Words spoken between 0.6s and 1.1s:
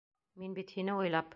һине